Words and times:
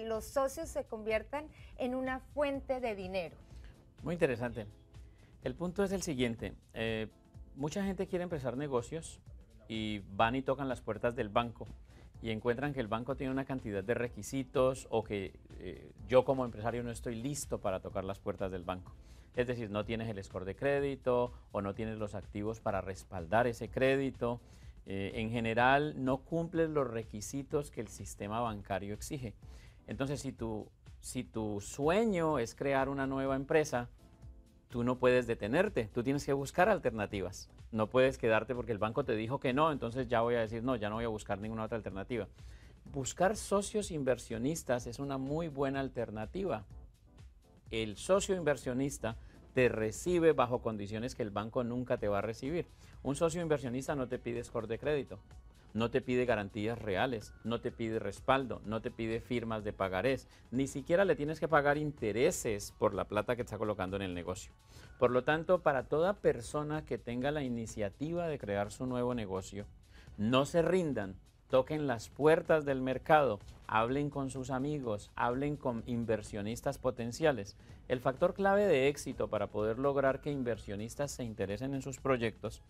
los 0.00 0.24
socios 0.24 0.68
se 0.68 0.84
conviertan 0.84 1.48
en 1.78 1.94
una 1.94 2.20
fuente 2.20 2.80
de 2.80 2.94
dinero? 2.94 3.36
Muy 4.02 4.14
interesante. 4.14 4.66
El 5.42 5.54
punto 5.54 5.84
es 5.84 5.92
el 5.92 6.02
siguiente. 6.02 6.54
Eh, 6.74 7.08
mucha 7.54 7.84
gente 7.84 8.06
quiere 8.06 8.24
empezar 8.24 8.56
negocios 8.56 9.20
y 9.68 10.00
van 10.14 10.34
y 10.34 10.42
tocan 10.42 10.68
las 10.68 10.80
puertas 10.80 11.16
del 11.16 11.28
banco 11.28 11.66
y 12.22 12.30
encuentran 12.30 12.72
que 12.72 12.80
el 12.80 12.88
banco 12.88 13.16
tiene 13.16 13.32
una 13.32 13.44
cantidad 13.44 13.84
de 13.84 13.94
requisitos 13.94 14.86
o 14.90 15.04
que 15.04 15.38
eh, 15.58 15.92
yo 16.08 16.24
como 16.24 16.44
empresario 16.44 16.82
no 16.82 16.90
estoy 16.90 17.14
listo 17.14 17.60
para 17.60 17.80
tocar 17.80 18.04
las 18.04 18.18
puertas 18.18 18.50
del 18.50 18.64
banco. 18.64 18.92
Es 19.34 19.46
decir, 19.46 19.70
no 19.70 19.84
tienes 19.84 20.08
el 20.08 20.22
score 20.24 20.46
de 20.46 20.56
crédito 20.56 21.32
o 21.52 21.60
no 21.60 21.74
tienes 21.74 21.98
los 21.98 22.14
activos 22.14 22.60
para 22.60 22.80
respaldar 22.80 23.46
ese 23.46 23.68
crédito. 23.68 24.40
Eh, 24.86 25.12
en 25.14 25.30
general, 25.30 25.94
no 26.04 26.18
cumples 26.18 26.70
los 26.70 26.88
requisitos 26.88 27.70
que 27.70 27.80
el 27.80 27.88
sistema 27.88 28.40
bancario 28.40 28.94
exige. 28.94 29.34
Entonces, 29.88 30.20
si 30.20 30.32
tu, 30.32 30.68
si 31.00 31.24
tu 31.24 31.60
sueño 31.60 32.38
es 32.38 32.54
crear 32.54 32.88
una 32.88 33.06
nueva 33.06 33.34
empresa, 33.34 33.88
tú 34.68 34.84
no 34.84 34.96
puedes 34.98 35.26
detenerte, 35.26 35.88
tú 35.92 36.02
tienes 36.02 36.24
que 36.24 36.32
buscar 36.32 36.68
alternativas. 36.68 37.48
No 37.72 37.88
puedes 37.88 38.16
quedarte 38.16 38.54
porque 38.54 38.72
el 38.72 38.78
banco 38.78 39.04
te 39.04 39.16
dijo 39.16 39.40
que 39.40 39.52
no, 39.52 39.72
entonces 39.72 40.08
ya 40.08 40.20
voy 40.20 40.36
a 40.36 40.40
decir 40.40 40.62
no, 40.62 40.76
ya 40.76 40.88
no 40.88 40.96
voy 40.96 41.04
a 41.04 41.08
buscar 41.08 41.40
ninguna 41.40 41.64
otra 41.64 41.76
alternativa. 41.76 42.28
Buscar 42.92 43.36
socios 43.36 43.90
inversionistas 43.90 44.86
es 44.86 45.00
una 45.00 45.18
muy 45.18 45.48
buena 45.48 45.80
alternativa. 45.80 46.64
El 47.70 47.96
socio 47.96 48.36
inversionista 48.36 49.16
te 49.56 49.70
recibe 49.70 50.34
bajo 50.34 50.60
condiciones 50.60 51.14
que 51.14 51.22
el 51.22 51.30
banco 51.30 51.64
nunca 51.64 51.96
te 51.96 52.08
va 52.08 52.18
a 52.18 52.20
recibir. 52.20 52.66
Un 53.02 53.16
socio 53.16 53.40
inversionista 53.40 53.94
no 53.94 54.06
te 54.06 54.18
pide 54.18 54.44
score 54.44 54.66
de 54.66 54.78
crédito, 54.78 55.18
no 55.72 55.90
te 55.90 56.02
pide 56.02 56.26
garantías 56.26 56.78
reales, 56.78 57.32
no 57.42 57.58
te 57.62 57.72
pide 57.72 57.98
respaldo, 57.98 58.60
no 58.66 58.82
te 58.82 58.90
pide 58.90 59.18
firmas 59.18 59.64
de 59.64 59.72
pagarés, 59.72 60.28
ni 60.50 60.66
siquiera 60.66 61.06
le 61.06 61.16
tienes 61.16 61.40
que 61.40 61.48
pagar 61.48 61.78
intereses 61.78 62.74
por 62.78 62.92
la 62.92 63.06
plata 63.06 63.34
que 63.34 63.40
está 63.40 63.56
colocando 63.56 63.96
en 63.96 64.02
el 64.02 64.12
negocio. 64.12 64.52
Por 64.98 65.10
lo 65.10 65.24
tanto, 65.24 65.62
para 65.62 65.84
toda 65.84 66.20
persona 66.20 66.84
que 66.84 66.98
tenga 66.98 67.30
la 67.30 67.42
iniciativa 67.42 68.28
de 68.28 68.38
crear 68.38 68.70
su 68.70 68.84
nuevo 68.84 69.14
negocio, 69.14 69.64
no 70.18 70.44
se 70.44 70.60
rindan, 70.60 71.16
toquen 71.48 71.86
las 71.86 72.08
puertas 72.08 72.64
del 72.64 72.80
mercado, 72.80 73.40
hablen 73.66 74.10
con 74.10 74.30
sus 74.30 74.50
amigos, 74.50 75.10
hablen 75.16 75.56
con 75.56 75.82
inversionistas 75.86 76.78
potenciales. 76.78 77.56
El 77.88 78.00
factor 78.00 78.34
clave 78.34 78.66
de 78.66 78.88
éxito 78.88 79.28
para 79.28 79.46
poder 79.46 79.78
lograr 79.78 80.20
que 80.20 80.30
inversionistas 80.30 81.12
se 81.12 81.24
interesen 81.24 81.74
en 81.74 81.82
sus 81.82 81.98
proyectos 81.98 82.62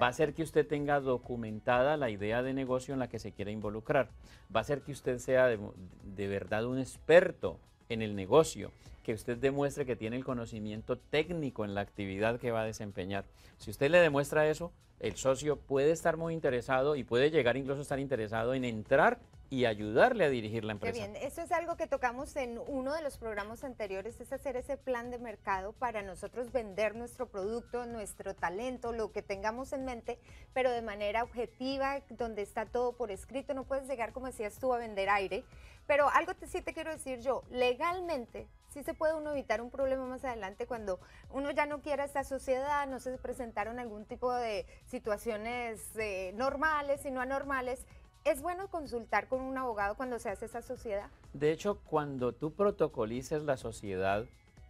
va 0.00 0.08
a 0.08 0.12
ser 0.12 0.34
que 0.34 0.42
usted 0.42 0.66
tenga 0.66 1.00
documentada 1.00 1.96
la 1.96 2.10
idea 2.10 2.42
de 2.42 2.54
negocio 2.54 2.92
en 2.92 3.00
la 3.00 3.08
que 3.08 3.18
se 3.18 3.32
quiere 3.32 3.52
involucrar. 3.52 4.10
Va 4.54 4.60
a 4.60 4.64
ser 4.64 4.82
que 4.82 4.92
usted 4.92 5.18
sea 5.18 5.46
de, 5.46 5.58
de 6.02 6.28
verdad 6.28 6.66
un 6.66 6.78
experto 6.78 7.58
en 7.88 8.02
el 8.02 8.14
negocio, 8.14 8.70
que 9.02 9.14
usted 9.14 9.36
demuestre 9.36 9.86
que 9.86 9.96
tiene 9.96 10.16
el 10.16 10.24
conocimiento 10.24 10.96
técnico 10.96 11.64
en 11.64 11.74
la 11.74 11.82
actividad 11.82 12.40
que 12.40 12.50
va 12.50 12.62
a 12.62 12.66
desempeñar. 12.66 13.24
Si 13.58 13.70
usted 13.70 13.90
le 13.90 13.98
demuestra 13.98 14.48
eso, 14.48 14.72
el 15.00 15.16
socio 15.16 15.56
puede 15.56 15.90
estar 15.90 16.16
muy 16.16 16.32
interesado 16.32 16.96
y 16.96 17.04
puede 17.04 17.30
llegar 17.30 17.56
incluso 17.56 17.80
a 17.80 17.82
estar 17.82 17.98
interesado 17.98 18.54
en 18.54 18.64
entrar 18.64 19.18
y 19.54 19.66
ayudarle 19.66 20.24
a 20.24 20.28
dirigir 20.28 20.64
la 20.64 20.72
empresa. 20.72 20.92
Qué 20.92 21.06
bien, 21.06 21.16
eso 21.22 21.40
es 21.40 21.52
algo 21.52 21.76
que 21.76 21.86
tocamos 21.86 22.34
en 22.34 22.58
uno 22.66 22.92
de 22.92 23.02
los 23.02 23.18
programas 23.18 23.62
anteriores, 23.62 24.20
es 24.20 24.32
hacer 24.32 24.56
ese 24.56 24.76
plan 24.76 25.10
de 25.10 25.18
mercado 25.18 25.72
para 25.72 26.02
nosotros 26.02 26.50
vender 26.50 26.96
nuestro 26.96 27.28
producto, 27.28 27.86
nuestro 27.86 28.34
talento, 28.34 28.92
lo 28.92 29.12
que 29.12 29.22
tengamos 29.22 29.72
en 29.72 29.84
mente, 29.84 30.18
pero 30.52 30.72
de 30.72 30.82
manera 30.82 31.22
objetiva, 31.22 32.00
donde 32.10 32.42
está 32.42 32.66
todo 32.66 32.96
por 32.96 33.12
escrito, 33.12 33.54
no 33.54 33.64
puedes 33.64 33.88
llegar, 33.88 34.12
como 34.12 34.26
decías 34.26 34.58
tú, 34.58 34.74
a 34.74 34.78
vender 34.78 35.08
aire, 35.08 35.44
pero 35.86 36.08
algo 36.08 36.34
te, 36.34 36.48
sí 36.48 36.60
te 36.60 36.74
quiero 36.74 36.90
decir 36.90 37.20
yo, 37.20 37.44
legalmente 37.50 38.48
sí 38.74 38.82
se 38.82 38.92
puede 38.92 39.14
uno 39.14 39.30
evitar 39.30 39.60
un 39.60 39.70
problema 39.70 40.04
más 40.04 40.24
adelante 40.24 40.66
cuando 40.66 40.98
uno 41.30 41.52
ya 41.52 41.64
no 41.64 41.80
quiera 41.80 42.04
esta 42.04 42.24
sociedad, 42.24 42.88
no 42.88 42.98
se 42.98 43.16
presentaron 43.18 43.78
algún 43.78 44.04
tipo 44.04 44.32
de 44.32 44.66
situaciones 44.86 45.80
eh, 45.96 46.32
normales 46.34 47.06
y 47.06 47.12
no 47.12 47.20
anormales. 47.20 47.86
¿Es 48.24 48.40
bueno 48.40 48.68
consultar 48.68 49.28
con 49.28 49.42
un 49.42 49.58
abogado 49.58 49.96
cuando 49.96 50.18
se 50.18 50.30
hace 50.30 50.46
esa 50.46 50.62
sociedad? 50.62 51.10
De 51.34 51.52
hecho, 51.52 51.80
cuando 51.84 52.32
tú 52.32 52.54
protocolices 52.54 53.42
la 53.42 53.58
sociedad, 53.58 54.24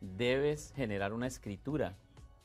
debes 0.00 0.72
generar 0.74 1.12
una 1.12 1.28
escritura 1.28 1.94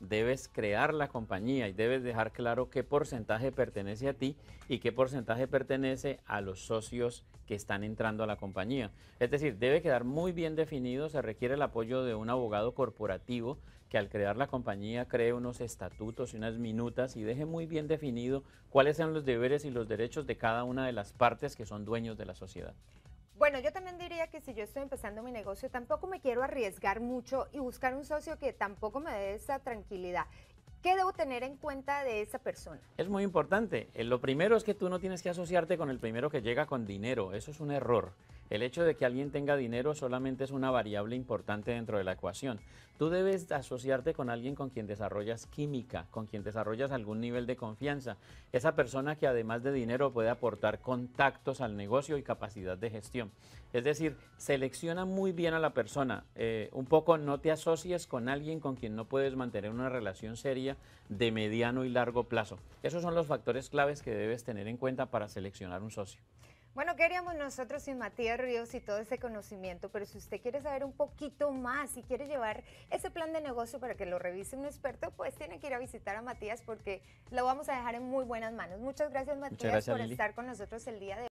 debes 0.01 0.47
crear 0.47 0.93
la 0.93 1.07
compañía 1.07 1.67
y 1.67 1.73
debes 1.73 2.03
dejar 2.03 2.31
claro 2.31 2.69
qué 2.69 2.83
porcentaje 2.83 3.51
pertenece 3.51 4.09
a 4.09 4.13
ti 4.13 4.35
y 4.67 4.79
qué 4.79 4.91
porcentaje 4.91 5.47
pertenece 5.47 6.19
a 6.25 6.41
los 6.41 6.65
socios 6.65 7.23
que 7.45 7.55
están 7.55 7.83
entrando 7.83 8.23
a 8.23 8.27
la 8.27 8.37
compañía. 8.37 8.91
Es 9.19 9.31
decir, 9.31 9.57
debe 9.57 9.81
quedar 9.81 10.03
muy 10.03 10.31
bien 10.31 10.55
definido, 10.55 11.09
se 11.09 11.21
requiere 11.21 11.55
el 11.55 11.61
apoyo 11.61 12.03
de 12.03 12.15
un 12.15 12.29
abogado 12.29 12.73
corporativo 12.73 13.57
que 13.89 13.97
al 13.97 14.09
crear 14.09 14.37
la 14.37 14.47
compañía 14.47 15.09
cree 15.09 15.33
unos 15.33 15.59
estatutos 15.59 16.33
y 16.33 16.37
unas 16.37 16.57
minutas 16.57 17.17
y 17.17 17.23
deje 17.23 17.45
muy 17.45 17.65
bien 17.65 17.89
definido 17.89 18.43
cuáles 18.69 18.95
son 18.95 19.13
los 19.13 19.25
deberes 19.25 19.65
y 19.65 19.69
los 19.69 19.87
derechos 19.89 20.25
de 20.25 20.37
cada 20.37 20.63
una 20.63 20.85
de 20.85 20.93
las 20.93 21.11
partes 21.11 21.57
que 21.57 21.65
son 21.65 21.83
dueños 21.83 22.17
de 22.17 22.25
la 22.25 22.33
sociedad. 22.33 22.73
Bueno, 23.41 23.57
yo 23.57 23.71
también 23.71 23.97
diría 23.97 24.27
que 24.27 24.39
si 24.39 24.53
yo 24.53 24.63
estoy 24.63 24.83
empezando 24.83 25.23
mi 25.23 25.31
negocio, 25.31 25.67
tampoco 25.67 26.05
me 26.05 26.19
quiero 26.19 26.43
arriesgar 26.43 26.99
mucho 26.99 27.47
y 27.51 27.57
buscar 27.57 27.95
un 27.95 28.05
socio 28.05 28.37
que 28.37 28.53
tampoco 28.53 28.99
me 28.99 29.11
dé 29.11 29.33
esa 29.33 29.57
tranquilidad. 29.57 30.27
¿Qué 30.83 30.95
debo 30.95 31.11
tener 31.11 31.41
en 31.41 31.57
cuenta 31.57 32.03
de 32.03 32.21
esa 32.21 32.37
persona? 32.37 32.79
Es 32.97 33.09
muy 33.09 33.23
importante. 33.23 33.89
Eh, 33.95 34.03
lo 34.03 34.21
primero 34.21 34.55
es 34.55 34.63
que 34.63 34.75
tú 34.75 34.89
no 34.89 34.99
tienes 34.99 35.23
que 35.23 35.29
asociarte 35.31 35.75
con 35.75 35.89
el 35.89 35.97
primero 35.97 36.29
que 36.29 36.43
llega 36.43 36.67
con 36.67 36.85
dinero. 36.85 37.33
Eso 37.33 37.49
es 37.49 37.59
un 37.59 37.71
error. 37.71 38.13
El 38.51 38.63
hecho 38.63 38.83
de 38.83 38.95
que 38.95 39.05
alguien 39.05 39.31
tenga 39.31 39.55
dinero 39.55 39.95
solamente 39.95 40.43
es 40.43 40.51
una 40.51 40.71
variable 40.71 41.15
importante 41.15 41.71
dentro 41.71 41.97
de 41.97 42.03
la 42.03 42.11
ecuación. 42.11 42.59
Tú 42.97 43.09
debes 43.09 43.49
asociarte 43.49 44.13
con 44.13 44.29
alguien 44.29 44.55
con 44.55 44.69
quien 44.69 44.87
desarrollas 44.87 45.47
química, 45.47 46.07
con 46.11 46.27
quien 46.27 46.43
desarrollas 46.43 46.91
algún 46.91 47.21
nivel 47.21 47.47
de 47.47 47.55
confianza. 47.55 48.17
Esa 48.51 48.75
persona 48.75 49.15
que 49.15 49.25
además 49.25 49.63
de 49.63 49.71
dinero 49.71 50.11
puede 50.11 50.29
aportar 50.29 50.81
contactos 50.81 51.61
al 51.61 51.77
negocio 51.77 52.17
y 52.17 52.23
capacidad 52.23 52.77
de 52.77 52.89
gestión. 52.89 53.31
Es 53.71 53.85
decir, 53.85 54.17
selecciona 54.35 55.05
muy 55.05 55.31
bien 55.31 55.53
a 55.53 55.59
la 55.59 55.73
persona. 55.73 56.25
Eh, 56.35 56.69
un 56.73 56.87
poco 56.87 57.17
no 57.17 57.39
te 57.39 57.51
asocies 57.51 58.05
con 58.05 58.27
alguien 58.27 58.59
con 58.59 58.75
quien 58.75 58.97
no 58.97 59.05
puedes 59.05 59.33
mantener 59.37 59.71
una 59.71 59.87
relación 59.87 60.35
seria 60.35 60.75
de 61.07 61.31
mediano 61.31 61.85
y 61.85 61.89
largo 61.89 62.25
plazo. 62.25 62.59
Esos 62.83 63.01
son 63.01 63.15
los 63.15 63.27
factores 63.27 63.69
claves 63.69 64.01
que 64.01 64.13
debes 64.13 64.43
tener 64.43 64.67
en 64.67 64.75
cuenta 64.75 65.05
para 65.05 65.29
seleccionar 65.29 65.81
un 65.83 65.91
socio. 65.91 66.21
Bueno, 66.73 66.95
queríamos 66.95 67.35
nosotros 67.35 67.83
sin 67.83 67.97
Matías 67.97 68.39
Ríos 68.39 68.73
y 68.73 68.79
todo 68.79 68.99
ese 68.99 69.19
conocimiento, 69.19 69.89
pero 69.89 70.05
si 70.05 70.17
usted 70.17 70.39
quiere 70.39 70.61
saber 70.61 70.85
un 70.85 70.93
poquito 70.93 71.51
más 71.51 71.97
y 71.97 72.01
quiere 72.01 72.27
llevar 72.27 72.63
ese 72.89 73.11
plan 73.11 73.33
de 73.33 73.41
negocio 73.41 73.77
para 73.81 73.95
que 73.95 74.05
lo 74.05 74.19
revise 74.19 74.55
un 74.55 74.63
experto, 74.63 75.11
pues 75.11 75.35
tiene 75.35 75.59
que 75.59 75.67
ir 75.67 75.73
a 75.73 75.79
visitar 75.79 76.15
a 76.15 76.21
Matías 76.21 76.61
porque 76.61 77.01
lo 77.29 77.43
vamos 77.43 77.67
a 77.67 77.73
dejar 77.73 77.95
en 77.95 78.03
muy 78.03 78.23
buenas 78.23 78.53
manos. 78.53 78.79
Muchas 78.79 79.09
gracias 79.11 79.37
Matías 79.37 79.85
por 79.85 79.99
estar 79.99 80.33
con 80.33 80.47
nosotros 80.47 80.87
el 80.87 81.01
día 81.01 81.17
de 81.17 81.23
hoy. 81.23 81.29